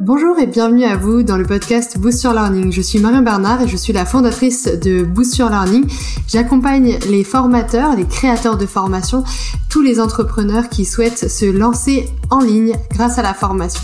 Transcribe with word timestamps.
Bonjour 0.00 0.38
et 0.38 0.46
bienvenue 0.46 0.84
à 0.84 0.96
vous 0.96 1.24
dans 1.24 1.36
le 1.36 1.44
podcast 1.44 1.98
Boost 1.98 2.22
Your 2.22 2.32
Learning. 2.32 2.70
Je 2.70 2.80
suis 2.80 3.00
Marion 3.00 3.22
Bernard 3.22 3.62
et 3.62 3.66
je 3.66 3.76
suis 3.76 3.92
la 3.92 4.04
fondatrice 4.04 4.66
de 4.66 5.02
Boost 5.02 5.36
Your 5.38 5.50
Learning. 5.50 5.86
J'accompagne 6.28 7.00
les 7.10 7.24
formateurs, 7.24 7.96
les 7.96 8.06
créateurs 8.06 8.56
de 8.56 8.64
formation, 8.64 9.24
tous 9.68 9.82
les 9.82 9.98
entrepreneurs 9.98 10.68
qui 10.68 10.84
souhaitent 10.84 11.28
se 11.28 11.46
lancer 11.46 12.08
en 12.30 12.38
ligne 12.38 12.76
grâce 12.92 13.18
à 13.18 13.22
la 13.22 13.34
formation. 13.34 13.82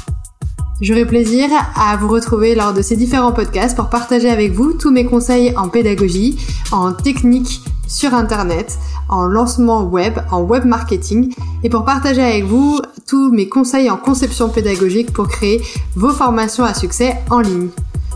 J'aurai 0.80 1.04
plaisir 1.04 1.48
à 1.74 1.96
vous 1.96 2.08
retrouver 2.08 2.54
lors 2.54 2.72
de 2.72 2.82
ces 2.82 2.94
différents 2.94 3.32
podcasts 3.32 3.74
pour 3.74 3.88
partager 3.88 4.30
avec 4.30 4.52
vous 4.52 4.72
tous 4.72 4.92
mes 4.92 5.06
conseils 5.06 5.52
en 5.56 5.68
pédagogie, 5.68 6.38
en 6.70 6.92
technique 6.92 7.64
sur 7.87 8.14
Internet, 8.14 8.79
en 9.09 9.25
lancement 9.25 9.82
web, 9.82 10.19
en 10.30 10.43
web 10.43 10.64
marketing 10.64 11.34
et 11.62 11.69
pour 11.69 11.84
partager 11.84 12.23
avec 12.23 12.45
vous 12.45 12.80
tous 13.07 13.30
mes 13.30 13.48
conseils 13.48 13.91
en 13.91 13.96
conception 13.96 14.48
pédagogique 14.48 15.12
pour 15.12 15.29
créer 15.29 15.62
vos 15.95 16.11
formations 16.11 16.65
à 16.65 16.75
succès 16.75 17.16
en 17.30 17.41
ligne. 17.41 17.69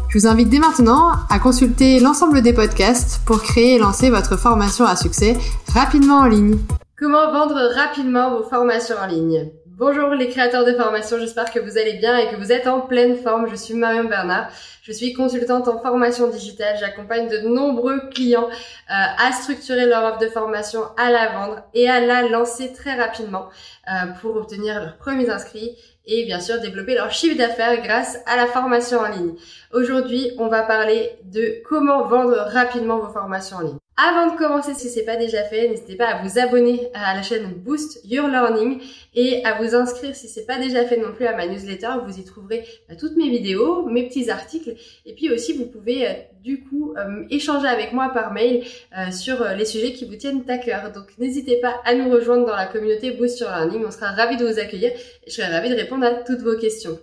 Je 0.09 0.19
vous 0.19 0.27
invite 0.27 0.49
dès 0.49 0.59
maintenant 0.59 1.13
à 1.29 1.39
consulter 1.39 2.01
l'ensemble 2.01 2.41
des 2.41 2.55
podcasts 2.55 3.21
pour 3.27 3.43
créer 3.43 3.75
et 3.75 3.79
lancer 3.79 4.09
votre 4.09 4.39
formation 4.39 4.87
à 4.87 4.97
succès 4.97 5.37
rapidement 5.75 6.21
en 6.21 6.27
ligne. 6.27 6.59
Comment 6.99 7.31
vendre 7.31 7.75
rapidement 7.77 8.31
vos 8.37 8.49
formations 8.49 8.97
en 9.03 9.07
ligne? 9.07 9.51
Bonjour 9.79 10.09
les 10.09 10.29
créateurs 10.29 10.65
de 10.65 10.73
formation, 10.73 11.21
j'espère 11.21 11.53
que 11.53 11.61
vous 11.61 11.79
allez 11.79 11.93
bien 11.93 12.19
et 12.19 12.29
que 12.31 12.35
vous 12.35 12.51
êtes 12.51 12.67
en 12.67 12.81
pleine 12.81 13.17
forme. 13.17 13.49
Je 13.49 13.55
suis 13.55 13.75
Marion 13.75 14.03
Bernard, 14.03 14.51
je 14.83 14.91
suis 14.91 15.13
consultante 15.13 15.69
en 15.69 15.79
formation 15.79 16.29
digitale. 16.29 16.77
J'accompagne 16.81 17.29
de 17.29 17.47
nombreux 17.47 18.01
clients 18.13 18.49
euh, 18.49 18.89
à 18.89 19.31
structurer 19.31 19.87
leur 19.87 20.03
offre 20.03 20.19
de 20.19 20.27
formation, 20.27 20.81
à 20.97 21.13
la 21.13 21.29
vendre 21.29 21.63
et 21.75 21.89
à 21.89 22.01
la 22.01 22.29
lancer 22.29 22.73
très 22.73 22.97
rapidement 22.97 23.51
euh, 23.87 24.09
pour 24.21 24.35
obtenir 24.35 24.81
leurs 24.81 24.97
premiers 24.97 25.31
inscrits 25.31 25.77
et 26.07 26.25
bien 26.25 26.41
sûr 26.41 26.61
développer 26.61 26.97
leur 26.97 27.13
chiffre 27.13 27.39
d'affaires 27.39 27.81
grâce 27.81 28.19
à 28.27 28.35
la 28.35 28.47
formation 28.47 28.99
en 28.99 29.09
ligne. 29.09 29.35
Aujourd'hui, 29.73 30.33
on 30.39 30.49
va 30.49 30.63
parler 30.63 31.13
de 31.23 31.63
comment 31.69 32.03
vendre 32.03 32.35
rapidement 32.35 32.99
vos 32.99 33.13
formations 33.13 33.59
en 33.59 33.61
ligne. 33.61 33.79
Avant 34.01 34.33
de 34.33 34.39
commencer, 34.39 34.75
si 34.75 34.89
ce 34.91 35.01
n'est 35.01 35.05
pas 35.05 35.17
déjà 35.17 35.43
fait, 35.43 35.69
n'hésitez 35.69 35.97
pas 35.97 36.07
à 36.07 36.23
vous 36.23 36.39
abonner 36.39 36.89
à 36.95 37.17
la 37.17 37.23
chaîne 37.23 37.53
Boost 37.53 37.99
Your 38.05 38.29
Learning 38.29 38.81
et 39.17 39.45
à 39.45 39.61
vous 39.61 39.75
inscrire 39.75 40.15
si 40.15 40.29
ce 40.29 40.39
n'est 40.39 40.47
pas 40.47 40.57
déjà 40.57 40.85
fait 40.85 40.99
non 40.99 41.13
plus 41.13 41.27
à 41.27 41.35
ma 41.35 41.49
newsletter. 41.49 41.89
Vous 42.07 42.17
y 42.17 42.23
trouverez 42.23 42.65
bah, 42.89 42.95
toutes 42.95 43.17
mes 43.17 43.29
vidéos, 43.29 43.89
mes 43.89 44.07
petits 44.07 44.31
articles 44.31 44.77
et 45.05 45.15
puis 45.15 45.33
aussi 45.33 45.53
vous 45.53 45.67
pouvez 45.67 46.07
euh, 46.07 46.13
du 46.45 46.63
coup 46.63 46.95
euh, 46.97 47.25
échanger 47.31 47.67
avec 47.67 47.93
moi 47.93 48.11
par 48.15 48.33
mail 48.33 48.63
euh, 48.97 49.11
sur 49.11 49.45
les 49.57 49.65
sujets 49.65 49.93
qui 49.93 50.05
vous 50.05 50.15
tiennent 50.15 50.45
à 50.47 50.59
cœur. 50.59 50.93
Donc 50.93 51.07
n'hésitez 51.19 51.57
pas 51.57 51.81
à 51.85 51.97
nous 51.97 52.09
rejoindre 52.09 52.47
dans 52.47 52.55
la 52.55 52.67
communauté 52.67 53.11
Boost 53.11 53.41
Your 53.41 53.51
Learning. 53.51 53.85
On 53.85 53.91
sera 53.91 54.13
ravis 54.13 54.37
de 54.37 54.47
vous 54.47 54.61
accueillir 54.61 54.93
et 54.93 55.27
je 55.27 55.33
serai 55.33 55.49
ravie 55.49 55.71
de 55.71 55.75
répondre 55.75 56.07
à 56.07 56.15
toutes 56.15 56.43
vos 56.43 56.57
questions. 56.57 57.01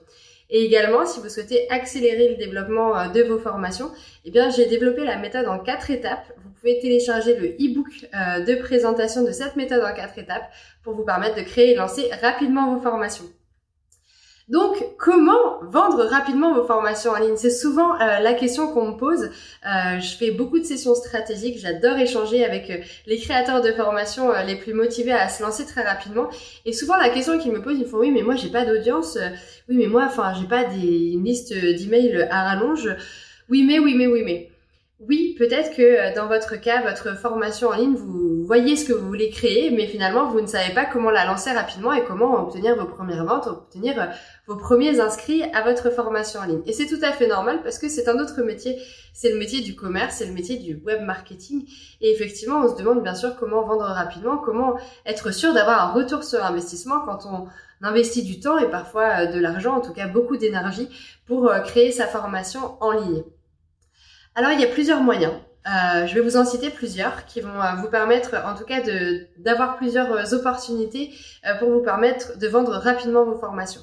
Et 0.50 0.64
également, 0.64 1.06
si 1.06 1.20
vous 1.20 1.30
souhaitez 1.30 1.70
accélérer 1.70 2.30
le 2.30 2.36
développement 2.36 3.10
de 3.10 3.24
vos 3.24 3.40
formations, 3.40 3.92
eh 4.26 4.32
bien, 4.32 4.50
j'ai 4.50 4.68
développé 4.68 5.04
la 5.04 5.18
méthode 5.18 5.48
en 5.48 5.60
quatre 5.60 5.90
étapes 5.90 6.32
pouvez 6.66 6.80
télécharger 6.80 7.36
le 7.38 7.50
e-book 7.50 7.88
euh, 8.16 8.44
de 8.44 8.56
présentation 8.56 9.24
de 9.24 9.32
cette 9.32 9.56
méthode 9.56 9.84
en 9.84 9.94
quatre 9.94 10.18
étapes 10.18 10.52
pour 10.84 10.96
vous 10.96 11.04
permettre 11.04 11.36
de 11.36 11.42
créer 11.42 11.72
et 11.72 11.76
lancer 11.76 12.10
rapidement 12.22 12.74
vos 12.74 12.82
formations. 12.82 13.26
Donc, 14.48 14.76
comment 15.00 15.60
vendre 15.64 16.04
rapidement 16.06 16.54
vos 16.54 16.66
formations 16.66 17.12
en 17.12 17.20
ligne? 17.20 17.36
C'est 17.36 17.50
souvent 17.50 17.96
euh, 17.96 18.20
la 18.20 18.34
question 18.34 18.72
qu'on 18.72 18.92
me 18.92 18.98
pose. 18.98 19.24
Euh, 19.24 20.00
je 20.00 20.16
fais 20.18 20.30
beaucoup 20.30 20.60
de 20.60 20.64
sessions 20.64 20.94
stratégiques. 20.94 21.58
J'adore 21.58 21.98
échanger 21.98 22.46
avec 22.46 22.86
les 23.08 23.18
créateurs 23.18 23.64
de 23.64 23.72
formations 23.72 24.32
les 24.46 24.56
plus 24.56 24.74
motivés 24.74 25.14
à 25.14 25.30
se 25.30 25.42
lancer 25.42 25.66
très 25.66 25.84
rapidement. 25.84 26.30
Et 26.66 26.74
souvent, 26.74 26.96
la 26.96 27.10
question 27.10 27.40
qu'ils 27.40 27.54
me 27.54 27.62
posent, 27.62 27.80
ils 27.80 27.88
font 27.88 27.98
oui, 27.98 28.12
mais 28.12 28.22
moi, 28.22 28.36
j'ai 28.36 28.50
pas 28.50 28.66
d'audience. 28.66 29.18
oui, 29.68 29.78
mais 29.78 29.88
moi, 29.88 30.04
enfin, 30.06 30.34
j'ai 30.40 30.48
pas 30.48 30.64
des, 30.64 31.14
une 31.14 31.24
liste 31.24 31.52
d'emails 31.52 32.28
à 32.30 32.44
rallonge. 32.44 32.96
Oui, 33.50 33.64
mais, 33.64 33.80
oui, 33.80 33.96
mais, 33.96 34.06
oui, 34.06 34.22
mais. 34.24 34.52
Oui, 35.08 35.36
peut-être 35.38 35.76
que 35.76 35.82
euh, 35.84 36.16
dans 36.16 36.28
votre 36.28 36.56
cas, 36.56 36.82
votre 36.82 37.16
formation 37.16 37.68
en 37.68 37.76
ligne, 37.76 37.96
vous 37.96 38.44
voyez 38.44 38.76
ce 38.76 38.86
que 38.86 38.94
vous 38.94 39.06
voulez 39.06 39.30
créer, 39.30 39.70
mais 39.70 39.86
finalement, 39.86 40.32
vous 40.32 40.42
ne 40.42 40.48
savez 40.48 40.74
pas 40.74 40.86
comment 40.86 41.12
la 41.12 41.26
lancer 41.26 41.52
rapidement 41.52 41.94
et 41.94 42.04
comment 42.06 42.42
obtenir 42.42 42.76
vos 42.76 42.88
premières 42.88 43.24
ventes, 43.24 43.46
obtenir 43.46 44.02
euh, 44.02 44.06
vos 44.48 44.56
premiers 44.56 45.00
inscrits 45.00 45.44
à 45.54 45.62
votre 45.62 45.92
formation 45.92 46.40
en 46.40 46.46
ligne. 46.46 46.62
Et 46.66 46.74
c'est 46.74 46.88
tout 46.88 47.04
à 47.04 47.12
fait 47.12 47.28
normal 47.28 47.62
parce 47.62 47.78
que 47.78 47.88
c'est 47.88 48.08
un 48.08 48.18
autre 48.18 48.42
métier. 48.42 48.82
C'est 49.14 49.32
le 49.32 49.38
métier 49.38 49.62
du 49.62 49.76
commerce, 49.76 50.16
c'est 50.16 50.26
le 50.26 50.34
métier 50.34 50.58
du 50.58 50.82
web 50.84 51.02
marketing. 51.04 51.68
Et 52.02 52.12
effectivement, 52.12 52.62
on 52.64 52.74
se 52.74 52.82
demande 52.82 53.04
bien 53.04 53.16
sûr 53.16 53.36
comment 53.36 53.62
vendre 53.64 53.86
rapidement, 53.86 54.38
comment 54.38 54.76
être 55.06 55.32
sûr 55.32 55.54
d'avoir 55.54 55.88
un 55.88 55.92
retour 55.92 56.24
sur 56.24 56.44
investissement 56.44 57.02
quand 57.06 57.28
on 57.28 57.48
investit 57.86 58.24
du 58.24 58.40
temps 58.40 58.58
et 58.58 58.72
parfois 58.72 59.10
euh, 59.20 59.26
de 59.28 59.40
l'argent, 59.40 59.76
en 59.76 59.82
tout 59.82 59.94
cas 59.94 60.08
beaucoup 60.08 60.38
d'énergie 60.38 60.90
pour 61.28 61.52
créer 61.64 61.92
sa 61.92 62.08
formation 62.08 62.82
en 62.82 62.92
ligne. 62.92 63.24
Alors 64.38 64.52
il 64.52 64.60
y 64.60 64.66
a 64.66 64.68
plusieurs 64.68 65.02
moyens. 65.02 65.34
Euh, 65.66 66.06
je 66.06 66.14
vais 66.14 66.20
vous 66.20 66.36
en 66.36 66.46
citer 66.46 66.70
plusieurs 66.70 67.26
qui 67.26 67.40
vont 67.40 67.62
euh, 67.62 67.76
vous 67.82 67.90
permettre 67.90 68.36
en 68.46 68.54
tout 68.54 68.66
cas 68.66 68.82
d'avoir 69.38 69.78
plusieurs 69.78 70.12
euh, 70.12 70.36
opportunités 70.36 71.12
pour 71.60 71.70
vous 71.72 71.82
permettre 71.82 72.38
de 72.38 72.48
vendre 72.48 72.74
rapidement 72.74 73.24
vos 73.24 73.38
formations. 73.38 73.82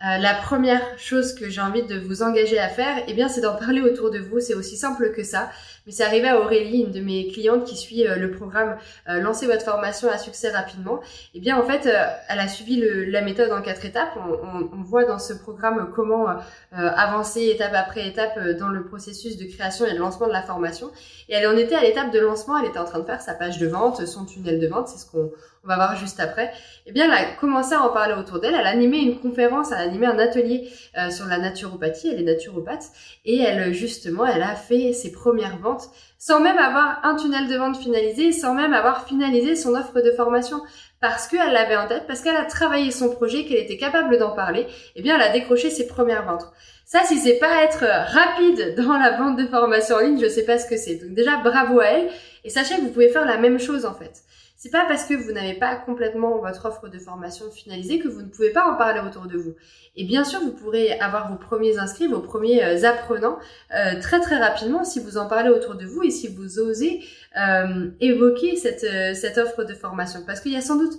La 0.00 0.34
première 0.34 0.82
chose 0.98 1.34
que 1.34 1.48
j'ai 1.48 1.62
envie 1.62 1.82
de 1.82 1.98
vous 1.98 2.22
engager 2.22 2.58
à 2.58 2.68
faire, 2.68 3.02
eh 3.08 3.14
bien, 3.14 3.28
c'est 3.30 3.40
d'en 3.40 3.56
parler 3.56 3.80
autour 3.80 4.10
de 4.10 4.18
vous. 4.18 4.40
C'est 4.40 4.52
aussi 4.52 4.76
simple 4.76 5.10
que 5.10 5.24
ça. 5.24 5.50
Mais 5.86 5.92
c'est 5.92 6.04
arrivé 6.04 6.28
à 6.28 6.40
Aurélie, 6.40 6.82
une 6.82 6.90
de 6.90 7.00
mes 7.00 7.28
clientes 7.28 7.64
qui 7.64 7.76
suit 7.76 8.06
euh, 8.06 8.16
le 8.16 8.30
programme 8.30 8.76
euh, 9.08 9.20
Lancez 9.20 9.46
votre 9.46 9.62
formation 9.62 10.10
à 10.10 10.18
succès 10.18 10.50
rapidement. 10.50 11.00
Eh 11.34 11.40
bien, 11.40 11.58
en 11.58 11.62
fait, 11.62 11.88
elle 12.28 12.38
a 12.38 12.48
suivi 12.48 12.82
la 13.08 13.22
méthode 13.22 13.52
en 13.52 13.62
quatre 13.62 13.84
étapes. 13.84 14.16
On, 14.16 14.68
on, 14.72 14.82
voit 14.82 15.04
dans 15.04 15.18
ce 15.18 15.32
programme 15.32 15.90
comment 15.94 16.26
avancer 16.72 17.46
étape 17.46 17.72
après 17.74 18.06
étape 18.06 18.38
dans 18.58 18.68
le 18.68 18.84
processus 18.84 19.36
de 19.36 19.44
création 19.44 19.84
et 19.86 19.92
de 19.92 19.98
lancement 19.98 20.28
de 20.28 20.32
la 20.32 20.42
formation. 20.42 20.90
Et 21.28 21.34
elle 21.34 21.46
en 21.46 21.56
était 21.56 21.74
à 21.74 21.82
l'étape 21.82 22.12
de 22.12 22.20
lancement. 22.20 22.58
Elle 22.58 22.68
était 22.68 22.78
en 22.78 22.84
train 22.84 23.00
de 23.00 23.04
faire 23.04 23.20
sa 23.20 23.34
page 23.34 23.58
de 23.58 23.66
vente, 23.66 24.04
son 24.06 24.24
tunnel 24.24 24.60
de 24.60 24.66
vente. 24.66 24.88
C'est 24.88 24.98
ce 24.98 25.10
qu'on 25.10 25.30
on 25.66 25.68
va 25.68 25.76
voir 25.76 25.96
juste 25.96 26.20
après, 26.20 26.52
eh 26.86 26.92
bien, 26.92 27.06
elle 27.06 27.12
a 27.12 27.32
commencé 27.40 27.74
à 27.74 27.82
en 27.82 27.88
parler 27.88 28.14
autour 28.14 28.38
d'elle. 28.38 28.54
Elle 28.54 28.66
a 28.66 28.70
animé 28.70 28.98
une 28.98 29.18
conférence, 29.18 29.72
elle 29.72 29.78
a 29.78 29.80
animé 29.80 30.06
un 30.06 30.18
atelier 30.18 30.70
euh, 30.96 31.10
sur 31.10 31.26
la 31.26 31.38
naturopathie. 31.38 32.08
Elle 32.08 32.20
est 32.20 32.34
naturopathe 32.34 32.84
et 33.24 33.40
elle, 33.40 33.72
justement, 33.74 34.24
elle 34.24 34.42
a 34.42 34.54
fait 34.54 34.92
ses 34.92 35.10
premières 35.10 35.58
ventes 35.58 35.75
sans 36.18 36.40
même 36.40 36.58
avoir 36.58 37.00
un 37.04 37.16
tunnel 37.16 37.48
de 37.48 37.56
vente 37.56 37.76
finalisé, 37.76 38.32
sans 38.32 38.54
même 38.54 38.72
avoir 38.72 39.06
finalisé 39.06 39.56
son 39.56 39.74
offre 39.74 40.00
de 40.00 40.10
formation 40.12 40.60
parce 41.00 41.28
qu'elle 41.28 41.52
l'avait 41.52 41.76
en 41.76 41.86
tête, 41.86 42.04
parce 42.06 42.20
qu'elle 42.20 42.36
a 42.36 42.44
travaillé 42.44 42.90
son 42.90 43.10
projet, 43.10 43.44
qu'elle 43.44 43.58
était 43.58 43.76
capable 43.76 44.18
d'en 44.18 44.30
parler, 44.30 44.66
eh 44.94 45.02
bien, 45.02 45.16
elle 45.16 45.22
a 45.22 45.32
décroché 45.32 45.70
ses 45.70 45.86
premières 45.86 46.24
ventes. 46.24 46.46
Ça, 46.84 47.00
si 47.04 47.18
c'est 47.18 47.38
pas 47.38 47.64
être 47.64 47.84
rapide 47.84 48.74
dans 48.78 48.96
la 48.96 49.16
vente 49.18 49.36
de 49.36 49.46
formation 49.46 49.96
en 49.96 50.00
ligne, 50.00 50.20
je 50.20 50.28
sais 50.28 50.44
pas 50.44 50.58
ce 50.58 50.68
que 50.68 50.76
c'est. 50.76 50.96
Donc 50.96 51.14
déjà, 51.14 51.36
bravo 51.38 51.80
à 51.80 51.86
elle. 51.86 52.08
Et 52.44 52.50
sachez 52.50 52.76
que 52.76 52.82
vous 52.82 52.90
pouvez 52.90 53.08
faire 53.08 53.26
la 53.26 53.38
même 53.38 53.58
chose, 53.58 53.84
en 53.84 53.94
fait. 53.94 54.22
C'est 54.66 54.72
pas 54.72 54.84
parce 54.88 55.04
que 55.04 55.14
vous 55.14 55.30
n'avez 55.30 55.54
pas 55.54 55.76
complètement 55.76 56.40
votre 56.40 56.66
offre 56.66 56.88
de 56.88 56.98
formation 56.98 57.48
finalisée 57.52 58.00
que 58.00 58.08
vous 58.08 58.20
ne 58.20 58.26
pouvez 58.26 58.50
pas 58.50 58.68
en 58.68 58.74
parler 58.74 58.98
autour 58.98 59.26
de 59.26 59.38
vous. 59.38 59.54
Et 59.94 60.02
bien 60.02 60.24
sûr, 60.24 60.40
vous 60.40 60.50
pourrez 60.50 60.98
avoir 60.98 61.30
vos 61.30 61.38
premiers 61.38 61.78
inscrits, 61.78 62.08
vos 62.08 62.18
premiers 62.18 62.64
euh, 62.64 62.82
apprenants 62.82 63.38
euh, 63.72 64.00
très 64.00 64.18
très 64.18 64.38
rapidement 64.38 64.82
si 64.82 64.98
vous 64.98 65.18
en 65.18 65.28
parlez 65.28 65.50
autour 65.50 65.76
de 65.76 65.86
vous 65.86 66.02
et 66.02 66.10
si 66.10 66.26
vous 66.26 66.58
osez 66.58 67.04
euh, 67.38 67.90
évoquer 68.00 68.56
cette, 68.56 69.14
cette 69.14 69.38
offre 69.38 69.62
de 69.62 69.72
formation. 69.72 70.24
Parce 70.26 70.40
qu'il 70.40 70.50
y 70.50 70.56
a 70.56 70.60
sans 70.60 70.78
doute 70.78 70.98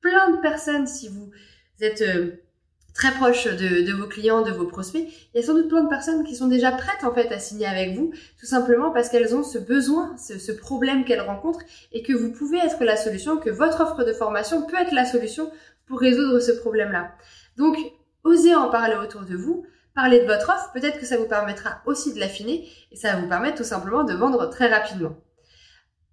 plein 0.00 0.30
de 0.30 0.40
personnes, 0.40 0.86
si 0.86 1.08
vous 1.08 1.32
êtes 1.80 2.04
très 2.94 3.12
proche 3.12 3.46
de, 3.46 3.92
vos 3.92 4.06
clients, 4.06 4.42
de 4.42 4.50
vos 4.50 4.66
prospects, 4.66 5.06
il 5.06 5.40
y 5.40 5.42
a 5.42 5.46
sans 5.46 5.54
doute 5.54 5.68
plein 5.68 5.84
de 5.84 5.88
personnes 5.88 6.24
qui 6.24 6.36
sont 6.36 6.48
déjà 6.48 6.72
prêtes 6.72 7.04
en 7.04 7.14
fait 7.14 7.32
à 7.32 7.38
signer 7.38 7.66
avec 7.66 7.96
vous, 7.96 8.12
tout 8.38 8.46
simplement 8.46 8.90
parce 8.90 9.08
qu'elles 9.08 9.34
ont 9.34 9.42
ce 9.42 9.58
besoin, 9.58 10.14
ce, 10.18 10.52
problème 10.52 11.04
qu'elles 11.04 11.20
rencontrent 11.20 11.62
et 11.92 12.02
que 12.02 12.12
vous 12.12 12.32
pouvez 12.32 12.58
être 12.58 12.84
la 12.84 12.96
solution, 12.96 13.38
que 13.38 13.50
votre 13.50 13.80
offre 13.80 14.04
de 14.04 14.12
formation 14.12 14.66
peut 14.66 14.76
être 14.76 14.92
la 14.92 15.06
solution 15.06 15.50
pour 15.86 16.00
résoudre 16.00 16.38
ce 16.40 16.52
problème-là. 16.52 17.12
Donc, 17.56 17.76
osez 18.24 18.54
en 18.54 18.70
parler 18.70 18.96
autour 18.96 19.22
de 19.22 19.36
vous, 19.36 19.66
parler 19.94 20.20
de 20.20 20.26
votre 20.26 20.50
offre, 20.50 20.70
peut-être 20.72 20.98
que 20.98 21.06
ça 21.06 21.16
vous 21.16 21.26
permettra 21.26 21.82
aussi 21.86 22.14
de 22.14 22.20
l'affiner 22.20 22.68
et 22.90 22.96
ça 22.96 23.12
va 23.12 23.20
vous 23.20 23.28
permettre 23.28 23.56
tout 23.56 23.64
simplement 23.64 24.04
de 24.04 24.14
vendre 24.14 24.48
très 24.50 24.68
rapidement. 24.68 25.16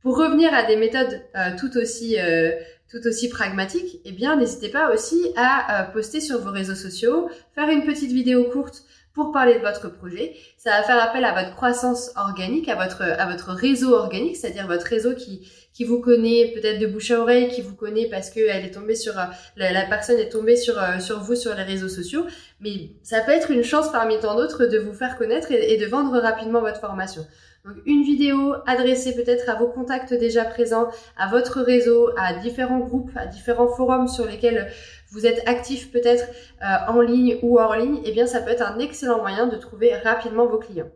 Pour 0.01 0.17
revenir 0.17 0.53
à 0.53 0.63
des 0.63 0.77
méthodes 0.77 1.21
euh, 1.35 1.51
tout 1.59 1.77
aussi 1.77 2.17
euh, 2.19 2.51
tout 2.89 3.05
aussi 3.05 3.29
pragmatique, 3.29 3.99
eh 4.05 4.11
bien 4.11 4.35
n'hésitez 4.35 4.69
pas 4.69 4.91
aussi 4.93 5.31
à 5.35 5.81
euh, 5.81 5.91
poster 5.91 6.21
sur 6.21 6.39
vos 6.39 6.51
réseaux 6.51 6.75
sociaux, 6.75 7.29
faire 7.55 7.69
une 7.69 7.85
petite 7.85 8.11
vidéo 8.11 8.45
courte 8.45 8.83
pour 9.13 9.31
parler 9.31 9.55
de 9.55 9.59
votre 9.59 9.89
projet. 9.89 10.35
Ça 10.57 10.71
va 10.71 10.83
faire 10.83 11.03
appel 11.03 11.25
à 11.25 11.33
votre 11.33 11.55
croissance 11.55 12.11
organique, 12.15 12.69
à 12.69 12.75
votre 12.75 13.01
à 13.01 13.29
votre 13.29 13.51
réseau 13.51 13.93
organique, 13.93 14.37
c'est-à-dire 14.37 14.67
votre 14.67 14.85
réseau 14.85 15.13
qui 15.13 15.47
qui 15.73 15.83
vous 15.83 15.99
connaît 15.99 16.51
peut-être 16.53 16.79
de 16.79 16.87
bouche 16.87 17.11
à 17.11 17.19
oreille, 17.19 17.49
qui 17.49 17.61
vous 17.61 17.75
connaît 17.75 18.07
parce 18.09 18.29
que 18.29 18.39
elle 18.39 18.65
est 18.65 18.71
tombée 18.71 18.95
sur 18.95 19.17
euh, 19.17 19.25
la, 19.55 19.85
personne 19.85 20.19
est 20.19 20.29
tombée 20.29 20.55
sur 20.55 20.81
euh, 20.81 20.99
sur 20.99 21.19
vous 21.19 21.35
sur 21.35 21.53
les 21.55 21.63
réseaux 21.63 21.89
sociaux. 21.89 22.25
Mais 22.59 22.91
ça 23.03 23.21
peut 23.21 23.31
être 23.31 23.51
une 23.51 23.63
chance 23.63 23.91
parmi 23.91 24.19
tant 24.19 24.35
d'autres 24.35 24.65
de 24.65 24.77
vous 24.77 24.93
faire 24.93 25.17
connaître 25.17 25.51
et 25.51 25.77
de 25.77 25.85
vendre 25.85 26.17
rapidement 26.19 26.61
votre 26.61 26.79
formation. 26.79 27.25
Donc 27.65 27.75
une 27.85 28.03
vidéo 28.03 28.55
adressée 28.65 29.13
peut-être 29.15 29.49
à 29.49 29.55
vos 29.55 29.67
contacts 29.67 30.13
déjà 30.13 30.45
présents, 30.45 30.89
à 31.17 31.27
votre 31.27 31.61
réseau, 31.61 32.09
à 32.17 32.33
différents 32.33 32.79
groupes, 32.79 33.11
à 33.15 33.25
différents 33.25 33.67
forums 33.67 34.07
sur 34.07 34.25
lesquels 34.25 34.71
vous 35.11 35.25
êtes 35.25 35.47
actif 35.47 35.91
peut-être 35.91 36.25
euh, 36.61 36.91
en 36.91 37.01
ligne 37.01 37.37
ou 37.41 37.59
hors 37.59 37.75
ligne, 37.75 37.99
eh 38.05 38.11
bien 38.11 38.27
ça 38.27 38.41
peut 38.41 38.51
être 38.51 38.61
un 38.61 38.79
excellent 38.79 39.19
moyen 39.19 39.47
de 39.47 39.57
trouver 39.57 39.93
rapidement 39.95 40.47
vos 40.47 40.57
clients. 40.57 40.89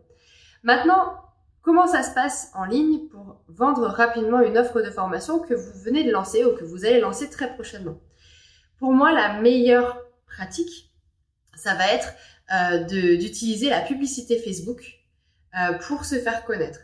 Maintenant, 0.62 1.16
comment 1.60 1.86
ça 1.86 2.02
se 2.02 2.14
passe 2.14 2.50
en 2.54 2.64
ligne 2.64 3.08
pour 3.08 3.42
vendre 3.48 3.86
rapidement 3.86 4.40
une 4.40 4.56
offre 4.56 4.80
de 4.80 4.90
formation 4.90 5.38
que 5.40 5.54
vous 5.54 5.78
venez 5.84 6.04
de 6.04 6.10
lancer 6.10 6.44
ou 6.44 6.56
que 6.56 6.64
vous 6.64 6.86
allez 6.86 7.00
lancer 7.00 7.28
très 7.28 7.52
prochainement? 7.52 7.98
Pour 8.78 8.92
moi, 8.92 9.12
la 9.12 9.40
meilleure 9.40 9.98
pratique, 10.26 10.90
ça 11.56 11.74
va 11.74 11.92
être 11.92 12.14
euh, 12.54 12.84
d'utiliser 13.16 13.68
la 13.68 13.80
publicité 13.80 14.38
Facebook 14.38 15.03
euh, 15.58 15.74
pour 15.74 16.04
se 16.04 16.16
faire 16.16 16.44
connaître. 16.44 16.80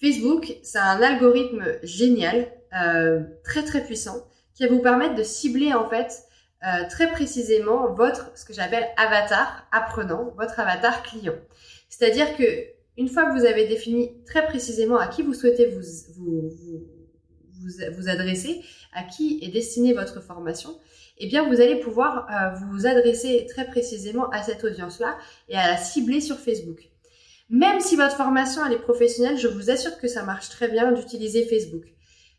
Facebook, 0.00 0.58
c'est 0.62 0.78
un 0.78 1.02
algorithme 1.02 1.64
génial, 1.82 2.52
euh, 2.80 3.22
très 3.44 3.64
très 3.64 3.84
puissant, 3.84 4.26
qui 4.54 4.64
va 4.64 4.72
vous 4.72 4.82
permettre 4.82 5.14
de 5.14 5.22
cibler 5.22 5.72
en 5.72 5.88
fait 5.88 6.24
très 6.90 7.08
précisément 7.12 7.94
votre, 7.94 8.36
ce 8.36 8.44
que 8.44 8.52
j'appelle 8.52 8.84
avatar 8.96 9.68
apprenant, 9.70 10.34
votre 10.36 10.58
avatar 10.58 11.04
client. 11.04 11.36
C'est-à-dire 11.88 12.36
que 12.36 12.42
une 12.96 13.08
fois 13.08 13.26
que 13.26 13.38
vous 13.38 13.46
avez 13.46 13.68
défini 13.68 14.22
très 14.24 14.44
précisément 14.44 14.98
à 14.98 15.06
qui 15.06 15.22
vous 15.22 15.34
souhaitez 15.34 15.66
vous, 15.66 15.82
vous, 16.16 16.50
vous, 17.60 17.70
vous 17.92 18.08
adresser, 18.08 18.60
à 18.92 19.04
qui 19.04 19.38
est 19.40 19.50
destinée 19.50 19.92
votre 19.92 20.20
formation, 20.20 20.76
eh 21.18 21.26
bien 21.26 21.48
vous 21.48 21.60
allez 21.60 21.76
pouvoir 21.76 22.26
euh, 22.30 22.58
vous 22.58 22.86
adresser 22.86 23.46
très 23.48 23.66
précisément 23.66 24.28
à 24.30 24.42
cette 24.42 24.64
audience-là 24.64 25.16
et 25.48 25.56
à 25.56 25.68
la 25.68 25.76
cibler 25.76 26.20
sur 26.20 26.38
Facebook. 26.38 26.90
Même 27.50 27.80
si 27.80 27.96
votre 27.96 28.16
formation 28.16 28.64
elle 28.66 28.74
est 28.74 28.78
professionnelle, 28.78 29.38
je 29.38 29.48
vous 29.48 29.70
assure 29.70 29.96
que 29.98 30.06
ça 30.08 30.22
marche 30.22 30.50
très 30.50 30.68
bien 30.68 30.92
d'utiliser 30.92 31.46
Facebook. 31.46 31.84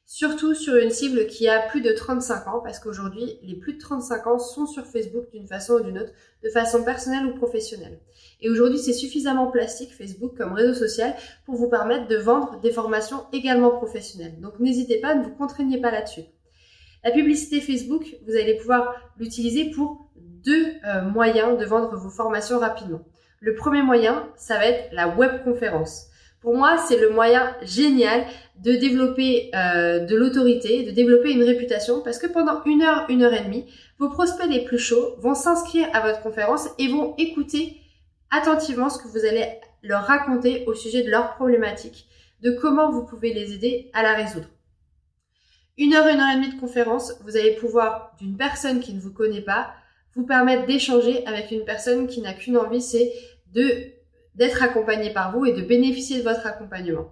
Surtout 0.05 0.55
sur 0.55 0.75
une 0.75 0.89
cible 0.89 1.27
qui 1.27 1.47
a 1.47 1.67
plus 1.67 1.81
de 1.81 1.91
35 1.91 2.47
ans, 2.47 2.61
parce 2.63 2.79
qu'aujourd'hui, 2.79 3.39
les 3.43 3.55
plus 3.55 3.73
de 3.73 3.79
35 3.79 4.27
ans 4.27 4.39
sont 4.39 4.65
sur 4.65 4.85
Facebook 4.85 5.29
d'une 5.31 5.47
façon 5.47 5.73
ou 5.73 5.79
d'une 5.81 5.99
autre, 5.99 6.11
de 6.43 6.49
façon 6.49 6.83
personnelle 6.83 7.25
ou 7.27 7.35
professionnelle. 7.35 7.99
Et 8.41 8.49
aujourd'hui, 8.49 8.79
c'est 8.79 8.93
suffisamment 8.93 9.51
plastique, 9.51 9.93
Facebook, 9.93 10.35
comme 10.35 10.53
réseau 10.53 10.73
social, 10.73 11.15
pour 11.45 11.55
vous 11.55 11.69
permettre 11.69 12.07
de 12.07 12.15
vendre 12.15 12.59
des 12.59 12.71
formations 12.71 13.25
également 13.33 13.69
professionnelles. 13.69 14.39
Donc 14.41 14.59
n'hésitez 14.59 14.99
pas, 14.99 15.15
ne 15.15 15.23
vous 15.23 15.35
contraignez 15.35 15.79
pas 15.79 15.91
là-dessus. 15.91 16.23
La 17.03 17.11
publicité 17.11 17.61
Facebook, 17.61 18.15
vous 18.27 18.35
allez 18.35 18.57
pouvoir 18.57 18.95
l'utiliser 19.17 19.71
pour 19.71 20.11
deux 20.15 20.73
euh, 20.87 21.01
moyens 21.03 21.57
de 21.57 21.65
vendre 21.65 21.95
vos 21.95 22.09
formations 22.09 22.59
rapidement. 22.59 23.01
Le 23.41 23.55
premier 23.55 23.81
moyen, 23.81 24.27
ça 24.35 24.57
va 24.57 24.65
être 24.65 24.89
la 24.91 25.07
webconférence. 25.07 26.07
Pour 26.41 26.55
moi, 26.55 26.77
c'est 26.77 26.99
le 26.99 27.09
moyen 27.09 27.55
génial 27.61 28.25
de 28.57 28.73
développer 28.73 29.49
euh, 29.55 29.99
de 29.99 30.15
l'autorité, 30.15 30.83
de 30.83 30.91
développer 30.91 31.31
une 31.31 31.43
réputation, 31.43 32.01
parce 32.01 32.17
que 32.17 32.27
pendant 32.27 32.63
une 32.65 32.81
heure, 32.81 33.05
une 33.09 33.23
heure 33.23 33.33
et 33.33 33.43
demie, 33.43 33.65
vos 33.97 34.09
prospects 34.09 34.49
les 34.49 34.63
plus 34.63 34.77
chauds 34.77 35.15
vont 35.19 35.35
s'inscrire 35.35 35.87
à 35.93 36.01
votre 36.01 36.21
conférence 36.21 36.69
et 36.77 36.87
vont 36.87 37.15
écouter 37.17 37.77
attentivement 38.31 38.89
ce 38.89 39.01
que 39.01 39.07
vous 39.07 39.25
allez 39.25 39.45
leur 39.83 40.03
raconter 40.03 40.65
au 40.65 40.73
sujet 40.73 41.03
de 41.03 41.09
leurs 41.09 41.35
problématiques, 41.35 42.07
de 42.41 42.51
comment 42.51 42.91
vous 42.91 43.05
pouvez 43.05 43.33
les 43.33 43.53
aider 43.53 43.89
à 43.93 44.03
la 44.03 44.13
résoudre. 44.13 44.47
Une 45.77 45.93
heure, 45.93 46.07
une 46.07 46.19
heure 46.19 46.31
et 46.31 46.35
demie 46.35 46.53
de 46.53 46.59
conférence, 46.59 47.13
vous 47.23 47.37
allez 47.37 47.55
pouvoir, 47.55 48.15
d'une 48.19 48.35
personne 48.35 48.81
qui 48.81 48.93
ne 48.93 48.99
vous 48.99 49.13
connaît 49.13 49.41
pas, 49.41 49.73
vous 50.15 50.25
permettre 50.25 50.65
d'échanger 50.65 51.25
avec 51.25 51.51
une 51.51 51.65
personne 51.65 52.07
qui 52.07 52.21
n'a 52.21 52.33
qu'une 52.33 52.57
envie, 52.57 52.81
c'est 52.81 53.11
de 53.53 53.99
d'être 54.35 54.63
accompagné 54.63 55.11
par 55.11 55.33
vous 55.33 55.45
et 55.45 55.51
de 55.51 55.61
bénéficier 55.61 56.19
de 56.19 56.23
votre 56.23 56.47
accompagnement. 56.47 57.11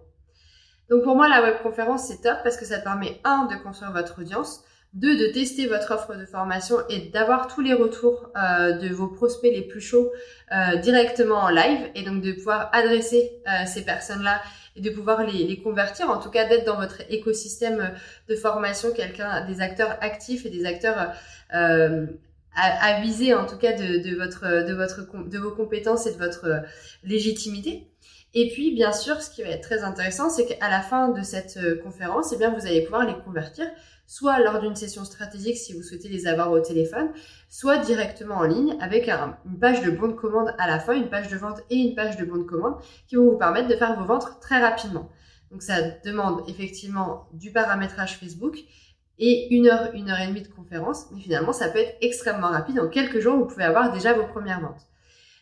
Donc 0.89 1.03
pour 1.03 1.15
moi, 1.15 1.27
la 1.27 1.41
webconférence, 1.41 2.07
c'est 2.07 2.21
top 2.21 2.37
parce 2.43 2.55
que 2.55 2.65
ça 2.65 2.79
permet, 2.79 3.19
un, 3.25 3.45
de 3.45 3.61
construire 3.61 3.91
votre 3.91 4.21
audience, 4.21 4.63
deux, 4.93 5.17
de 5.17 5.27
tester 5.33 5.67
votre 5.67 5.91
offre 5.93 6.15
de 6.15 6.25
formation 6.25 6.77
et 6.89 7.09
d'avoir 7.09 7.47
tous 7.47 7.61
les 7.61 7.73
retours 7.73 8.31
euh, 8.37 8.73
de 8.73 8.87
vos 8.87 9.07
prospects 9.07 9.51
les 9.51 9.63
plus 9.63 9.81
chauds 9.81 10.09
euh, 10.53 10.77
directement 10.77 11.39
en 11.39 11.49
live 11.49 11.89
et 11.93 12.03
donc 12.03 12.21
de 12.21 12.31
pouvoir 12.31 12.69
adresser 12.71 13.33
euh, 13.47 13.65
ces 13.65 13.83
personnes-là 13.83 14.41
et 14.77 14.81
de 14.81 14.89
pouvoir 14.89 15.25
les, 15.25 15.43
les 15.43 15.61
convertir, 15.61 16.09
en 16.09 16.19
tout 16.19 16.29
cas 16.29 16.47
d'être 16.47 16.65
dans 16.65 16.77
votre 16.77 17.01
écosystème 17.09 17.93
de 18.29 18.35
formation, 18.35 18.93
quelqu'un, 18.93 19.45
des 19.45 19.59
acteurs 19.59 19.97
actifs 20.01 20.45
et 20.45 20.49
des 20.49 20.65
acteurs 20.65 21.13
euh, 22.57 22.69
avisés 22.81 23.33
en 23.33 23.45
tout 23.45 23.57
cas 23.57 23.73
de, 23.73 24.09
de, 24.09 24.15
votre, 24.15 24.65
de, 24.67 24.73
votre, 24.73 25.29
de 25.29 25.37
vos 25.37 25.51
compétences 25.51 26.07
et 26.07 26.13
de 26.13 26.17
votre 26.17 26.63
légitimité. 27.03 27.87
Et 28.33 28.49
puis, 28.49 28.71
bien 28.71 28.91
sûr, 28.91 29.21
ce 29.21 29.29
qui 29.29 29.41
va 29.41 29.49
être 29.49 29.63
très 29.63 29.83
intéressant, 29.83 30.29
c'est 30.29 30.45
qu'à 30.45 30.69
la 30.69 30.81
fin 30.81 31.09
de 31.09 31.21
cette 31.23 31.57
euh, 31.57 31.81
conférence, 31.81 32.33
eh 32.33 32.37
bien, 32.37 32.53
vous 32.53 32.67
allez 32.67 32.83
pouvoir 32.83 33.05
les 33.05 33.17
convertir, 33.23 33.65
soit 34.05 34.39
lors 34.39 34.59
d'une 34.59 34.75
session 34.75 35.05
stratégique 35.05 35.57
si 35.57 35.73
vous 35.73 35.81
souhaitez 35.81 36.07
les 36.09 36.27
avoir 36.27 36.51
au 36.51 36.59
téléphone, 36.59 37.09
soit 37.49 37.77
directement 37.77 38.35
en 38.35 38.43
ligne 38.43 38.77
avec 38.79 39.09
une 39.09 39.59
page 39.59 39.81
de 39.81 39.91
bon 39.91 40.09
de 40.09 40.13
commande 40.13 40.53
à 40.59 40.67
la 40.67 40.79
fin, 40.79 40.93
une 40.93 41.09
page 41.09 41.29
de 41.29 41.37
vente 41.37 41.61
et 41.69 41.77
une 41.77 41.95
page 41.95 42.17
de 42.17 42.25
bon 42.25 42.37
de 42.37 42.43
commande 42.43 42.75
qui 43.07 43.15
vont 43.15 43.31
vous 43.31 43.37
permettre 43.37 43.69
de 43.69 43.75
faire 43.75 43.97
vos 43.97 44.05
ventes 44.05 44.39
très 44.39 44.59
rapidement. 44.59 45.09
Donc, 45.49 45.63
ça 45.63 45.81
demande 46.05 46.47
effectivement 46.49 47.29
du 47.33 47.51
paramétrage 47.51 48.17
Facebook 48.17 48.57
et 49.19 49.53
une 49.53 49.67
heure, 49.67 49.91
une 49.93 50.09
heure 50.09 50.19
et 50.19 50.27
demie 50.27 50.41
de 50.41 50.47
conférence, 50.47 51.05
mais 51.11 51.21
finalement, 51.21 51.53
ça 51.53 51.69
peut 51.69 51.79
être 51.79 51.97
extrêmement 52.01 52.49
rapide. 52.49 52.79
En 52.79 52.87
quelques 52.87 53.19
jours, 53.19 53.37
vous 53.37 53.47
pouvez 53.47 53.63
avoir 53.63 53.91
déjà 53.91 54.13
vos 54.13 54.27
premières 54.27 54.61
ventes. 54.61 54.87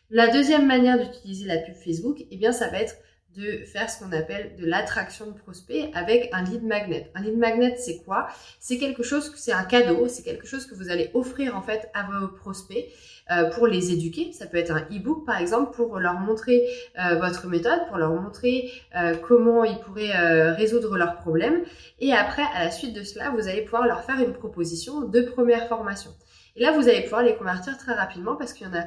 La 0.09 0.27
deuxième 0.27 0.67
manière 0.67 0.99
d'utiliser 0.99 1.45
la 1.45 1.57
pub 1.57 1.75
Facebook, 1.75 2.23
eh 2.29 2.37
bien, 2.37 2.51
ça 2.51 2.69
va 2.69 2.79
être 2.79 2.95
de 3.37 3.63
faire 3.65 3.89
ce 3.89 3.99
qu'on 3.99 4.11
appelle 4.11 4.55
de 4.57 4.65
l'attraction 4.65 5.27
de 5.27 5.33
prospects 5.33 5.89
avec 5.93 6.29
un 6.33 6.43
lead 6.43 6.63
magnet. 6.63 7.11
Un 7.15 7.21
lead 7.21 7.37
magnet, 7.37 7.75
c'est 7.77 8.03
quoi? 8.03 8.27
C'est 8.59 8.77
quelque 8.77 9.03
chose, 9.03 9.33
c'est 9.35 9.51
un 9.51 9.63
cadeau, 9.63 10.07
c'est 10.07 10.23
quelque 10.23 10.47
chose 10.47 10.65
que 10.65 10.75
vous 10.75 10.89
allez 10.89 11.11
offrir 11.13 11.55
en 11.55 11.61
fait 11.61 11.89
à 11.93 12.03
vos 12.03 12.27
prospects 12.27 12.87
euh, 13.31 13.49
pour 13.49 13.65
les 13.65 13.91
éduquer. 13.91 14.31
Ça 14.33 14.45
peut 14.45 14.57
être 14.57 14.71
un 14.71 14.87
e-book 14.91 15.25
par 15.25 15.39
exemple 15.41 15.75
pour 15.75 15.97
leur 15.97 16.13
montrer 16.13 16.67
euh, 16.99 17.15
votre 17.15 17.47
méthode, 17.47 17.87
pour 17.87 17.97
leur 17.97 18.11
montrer 18.11 18.71
euh, 18.95 19.15
comment 19.15 19.63
ils 19.63 19.79
pourraient 19.79 20.51
résoudre 20.51 20.95
leurs 20.97 21.15
problèmes. 21.15 21.63
Et 21.99 22.13
après, 22.13 22.43
à 22.53 22.65
la 22.65 22.71
suite 22.71 22.93
de 22.93 23.03
cela, 23.03 23.31
vous 23.31 23.47
allez 23.47 23.63
pouvoir 23.63 23.87
leur 23.87 24.03
faire 24.03 24.19
une 24.19 24.33
proposition 24.33 25.01
de 25.01 25.21
première 25.21 25.67
formation. 25.67 26.11
Et 26.55 26.61
là, 26.61 26.71
vous 26.71 26.87
allez 26.87 27.01
pouvoir 27.01 27.23
les 27.23 27.35
convertir 27.35 27.77
très 27.77 27.93
rapidement 27.93 28.35
parce 28.35 28.53
qu'il 28.53 28.67
y 28.67 28.69
en 28.69 28.75
a 28.75 28.85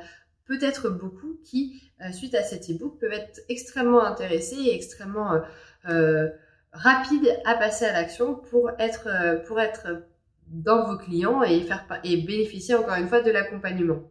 peut-être 0.48 0.88
beaucoup 0.88 1.38
qui, 1.44 1.82
euh, 2.00 2.10
suite 2.10 2.34
à 2.34 2.42
cet 2.42 2.68
e-book, 2.70 2.98
peuvent 2.98 3.12
être 3.12 3.40
extrêmement 3.48 4.02
intéressés 4.02 4.56
et 4.56 4.74
extrêmement 4.74 5.34
euh, 5.34 5.40
euh, 5.88 6.28
rapides 6.72 7.28
à 7.44 7.54
passer 7.54 7.84
à 7.84 7.92
l'action 7.92 8.34
pour 8.34 8.70
être, 8.78 9.08
dans 10.48 10.86
vos 10.86 10.96
clients 10.96 11.42
et 11.42 12.16
bénéficier 12.16 12.74
encore 12.74 12.94
une 12.94 13.06
fois 13.06 13.20
de 13.20 13.30
l'accompagnement. 13.30 14.10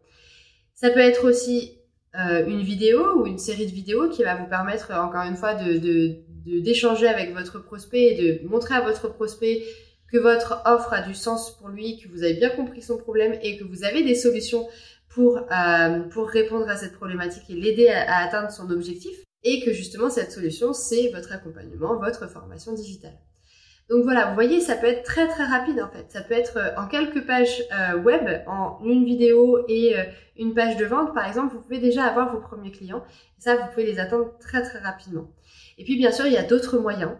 Ça 0.75 0.91
peut 0.91 0.99
être 0.99 1.27
aussi 1.27 1.79
une 2.13 2.61
vidéo 2.61 3.21
ou 3.21 3.27
une 3.27 3.37
série 3.39 3.65
de 3.65 3.71
vidéos 3.71 4.09
qui 4.09 4.23
va 4.23 4.35
vous 4.35 4.47
permettre 4.47 4.91
encore 4.91 5.23
une 5.23 5.35
fois 5.35 5.55
de, 5.55 6.19
d'échanger 6.61 7.07
avec 7.07 7.33
votre 7.33 7.59
prospect 7.63 8.13
et 8.13 8.39
de 8.39 8.47
montrer 8.47 8.75
à 8.75 8.81
votre 8.81 9.07
prospect 9.11 9.63
que 10.11 10.17
votre 10.17 10.61
offre 10.65 10.93
a 10.93 11.01
du 11.01 11.13
sens 11.13 11.57
pour 11.57 11.69
lui, 11.69 11.99
que 11.99 12.07
vous 12.07 12.23
avez 12.23 12.35
bien 12.35 12.49
compris 12.49 12.81
son 12.81 12.97
problème 12.97 13.37
et 13.41 13.57
que 13.57 13.63
vous 13.63 13.83
avez 13.83 14.03
des 14.03 14.15
solutions 14.15 14.67
pour, 15.09 15.37
euh, 15.37 15.99
pour 16.11 16.29
répondre 16.29 16.69
à 16.69 16.75
cette 16.75 16.93
problématique 16.93 17.49
et 17.49 17.53
l'aider 17.53 17.87
à, 17.89 18.17
atteindre 18.17 18.51
son 18.51 18.69
objectif. 18.69 19.17
Et 19.43 19.63
que 19.63 19.71
justement, 19.71 20.09
cette 20.09 20.31
solution, 20.31 20.73
c'est 20.73 21.09
votre 21.13 21.31
accompagnement, 21.31 21.97
votre 21.97 22.27
formation 22.27 22.73
digitale. 22.73 23.17
Donc 23.89 24.03
voilà, 24.03 24.25
vous 24.27 24.33
voyez, 24.33 24.59
ça 24.59 24.75
peut 24.75 24.87
être 24.87 25.03
très 25.03 25.29
très 25.29 25.45
rapide 25.45 25.79
en 25.79 25.87
fait. 25.89 26.11
Ça 26.11 26.21
peut 26.21 26.33
être 26.33 26.57
euh, 26.57 26.75
en 26.75 26.87
quelques 26.87 27.25
pages 27.25 27.63
euh, 27.71 27.97
web, 27.97 28.27
en 28.45 28.79
une 28.83 29.05
vidéo 29.05 29.63
et 29.69 29.95
une 30.37 30.53
page 30.53 30.75
de 30.75 30.85
vente 30.85 31.13
par 31.13 31.25
exemple, 31.25 31.53
vous 31.53 31.61
pouvez 31.61 31.79
déjà 31.79 32.03
avoir 32.03 32.33
vos 32.33 32.41
premiers 32.41 32.71
clients. 32.71 33.03
Et 33.37 33.41
ça, 33.41 33.55
vous 33.55 33.67
pouvez 33.71 33.85
les 33.85 33.99
atteindre 33.99 34.37
très 34.39 34.61
très 34.61 34.79
rapidement. 34.79 35.29
Et 35.77 35.85
puis 35.85 35.95
bien 35.95 36.11
sûr, 36.11 36.25
il 36.25 36.33
y 36.33 36.37
a 36.37 36.43
d'autres 36.43 36.79
moyens 36.79 37.11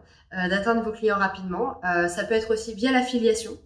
d'atteindre 0.49 0.83
vos 0.83 0.91
clients 0.91 1.17
rapidement. 1.17 1.79
ça 2.09 2.25
peut 2.25 2.33
être 2.33 2.51
aussi 2.51 2.73
via 2.73 2.91
l'affiliation. 2.91 3.57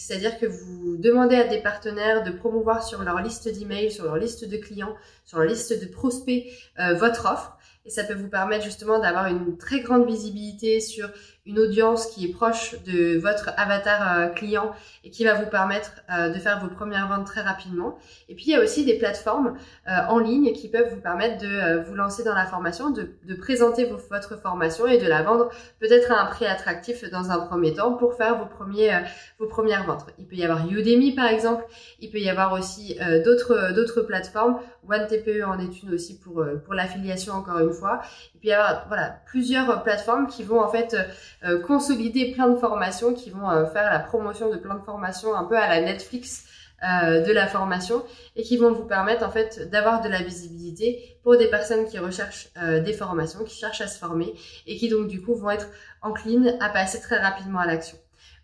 C'est-à-dire 0.00 0.38
que 0.38 0.46
vous 0.46 0.96
demandez 0.96 1.36
à 1.36 1.46
des 1.46 1.60
partenaires 1.60 2.24
de 2.24 2.30
promouvoir 2.30 2.82
sur 2.82 3.02
leur 3.02 3.20
liste 3.20 3.52
d'emails, 3.52 3.90
sur 3.90 4.04
leur 4.06 4.16
liste 4.16 4.48
de 4.48 4.56
clients, 4.56 4.96
sur 5.26 5.38
leur 5.38 5.46
liste 5.46 5.78
de 5.78 5.86
prospects 5.86 6.46
euh, 6.78 6.94
votre 6.94 7.30
offre. 7.30 7.58
Et 7.84 7.90
ça 7.90 8.04
peut 8.04 8.14
vous 8.14 8.28
permettre 8.28 8.64
justement 8.64 8.98
d'avoir 8.98 9.26
une 9.26 9.58
très 9.58 9.80
grande 9.80 10.06
visibilité 10.06 10.80
sur 10.80 11.10
une 11.46 11.58
audience 11.58 12.06
qui 12.06 12.26
est 12.26 12.32
proche 12.32 12.76
de 12.84 13.18
votre 13.18 13.50
avatar 13.56 14.18
euh, 14.18 14.28
client 14.28 14.72
et 15.04 15.10
qui 15.10 15.24
va 15.24 15.34
vous 15.34 15.48
permettre 15.48 15.92
euh, 16.10 16.28
de 16.28 16.38
faire 16.38 16.60
vos 16.60 16.68
premières 16.68 17.08
ventes 17.08 17.26
très 17.26 17.40
rapidement. 17.40 17.98
Et 18.28 18.34
puis 18.34 18.44
il 18.48 18.52
y 18.52 18.56
a 18.56 18.60
aussi 18.60 18.84
des 18.84 18.98
plateformes 18.98 19.56
euh, 19.88 19.92
en 20.08 20.18
ligne 20.18 20.52
qui 20.52 20.68
peuvent 20.68 20.90
vous 20.90 21.00
permettre 21.00 21.38
de 21.38 21.82
vous 21.86 21.94
lancer 21.94 22.24
dans 22.24 22.34
la 22.34 22.46
formation, 22.46 22.90
de, 22.90 23.08
présenter 23.38 23.90
votre 24.10 24.40
formation 24.40 24.86
et 24.86 24.98
de 24.98 25.06
la 25.06 25.22
vendre 25.22 25.48
peut-être 25.78 26.12
à 26.12 26.22
un 26.22 26.26
prix 26.26 26.44
attractif 26.44 27.08
dans 27.10 27.30
un 27.30 27.38
premier 27.46 27.72
temps 27.72 27.94
pour 27.94 28.14
faire 28.14 28.36
vos, 28.36 28.44
premiers, 28.44 29.00
vos 29.38 29.46
premières 29.46 29.86
ventes. 29.86 30.04
Il 30.18 30.26
peut 30.26 30.36
y 30.36 30.44
avoir 30.44 30.68
Udemy 30.68 31.14
par 31.14 31.26
exemple, 31.26 31.64
il 32.00 32.10
peut 32.10 32.18
y 32.18 32.28
avoir 32.28 32.52
aussi 32.52 32.98
d'autres 33.24 33.72
d'autres 33.72 34.02
plateformes 34.02 34.58
One 34.88 35.06
TPE 35.06 35.44
en 35.46 35.58
est 35.58 35.82
une 35.82 35.94
aussi 35.94 36.18
pour, 36.18 36.44
pour 36.64 36.74
l'affiliation 36.74 37.34
encore 37.34 37.58
une 37.60 37.72
fois. 37.72 38.02
Puis 38.40 38.48
il 38.48 38.52
y 38.52 38.54
a 38.54 38.84
voilà, 38.88 39.20
plusieurs 39.26 39.82
plateformes 39.82 40.26
qui 40.26 40.42
vont 40.42 40.60
en 40.60 40.68
fait 40.68 40.96
euh, 41.44 41.60
consolider 41.60 42.32
plein 42.32 42.48
de 42.48 42.56
formations, 42.56 43.14
qui 43.14 43.30
vont 43.30 43.48
faire 43.66 43.90
la 43.90 44.00
promotion 44.00 44.50
de 44.50 44.56
plein 44.56 44.74
de 44.74 44.82
formations 44.82 45.36
un 45.36 45.44
peu 45.44 45.56
à 45.56 45.68
la 45.68 45.80
Netflix 45.80 46.46
de 46.82 47.30
la 47.30 47.46
formation 47.46 48.02
et 48.36 48.42
qui 48.42 48.56
vont 48.56 48.72
vous 48.72 48.86
permettre 48.86 49.22
en 49.22 49.30
fait 49.30 49.68
d'avoir 49.70 50.00
de 50.00 50.08
la 50.08 50.22
visibilité 50.22 51.18
pour 51.22 51.36
des 51.36 51.48
personnes 51.48 51.84
qui 51.84 51.98
recherchent 51.98 52.48
des 52.56 52.94
formations, 52.94 53.44
qui 53.44 53.54
cherchent 53.54 53.82
à 53.82 53.86
se 53.86 53.98
former 53.98 54.32
et 54.66 54.78
qui 54.78 54.88
donc 54.88 55.06
du 55.06 55.20
coup 55.20 55.34
vont 55.34 55.50
être 55.50 55.68
enclines 56.00 56.56
à 56.58 56.70
passer 56.70 56.98
très 56.98 57.18
rapidement 57.18 57.58
à 57.58 57.66
l'action. 57.66 57.98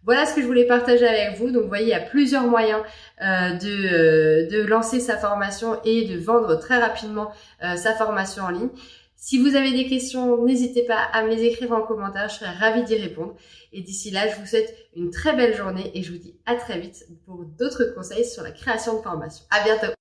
Voilà 0.06 0.24
ce 0.24 0.36
que 0.36 0.40
je 0.40 0.46
voulais 0.46 0.66
partager 0.66 1.04
avec 1.04 1.36
vous. 1.36 1.50
Donc, 1.50 1.64
vous 1.64 1.68
voyez, 1.68 1.86
il 1.86 1.90
y 1.90 1.94
a 1.94 2.00
plusieurs 2.00 2.44
moyens 2.44 2.80
euh, 3.22 3.54
de, 3.54 3.66
euh, 3.66 4.48
de, 4.48 4.64
lancer 4.64 5.00
sa 5.00 5.16
formation 5.16 5.80
et 5.84 6.04
de 6.04 6.16
vendre 6.16 6.54
très 6.60 6.78
rapidement 6.78 7.32
euh, 7.64 7.74
sa 7.74 7.92
formation 7.92 8.44
en 8.44 8.50
ligne. 8.50 8.68
Si 9.16 9.38
vous 9.38 9.56
avez 9.56 9.73
des 9.73 9.88
questions, 9.88 10.44
n'hésitez 10.44 10.85
pas 10.85 11.00
à 11.00 11.25
me 11.25 11.30
les 11.30 11.44
écrire 11.44 11.73
en 11.73 11.82
commentaire. 11.82 12.28
Je 12.28 12.35
serai 12.35 12.50
ravie 12.50 12.85
d'y 12.85 12.96
répondre. 12.96 13.35
Et 13.73 13.80
d'ici 13.80 14.11
là, 14.11 14.28
je 14.28 14.38
vous 14.38 14.46
souhaite 14.46 14.75
une 14.94 15.11
très 15.11 15.35
belle 15.35 15.56
journée 15.56 15.90
et 15.94 16.02
je 16.02 16.12
vous 16.12 16.18
dis 16.18 16.37
à 16.44 16.54
très 16.54 16.78
vite 16.78 17.06
pour 17.25 17.44
d'autres 17.44 17.94
conseils 17.94 18.25
sur 18.25 18.42
la 18.42 18.52
création 18.52 18.99
de 18.99 19.02
formation. 19.02 19.44
À 19.50 19.64
bientôt! 19.64 19.92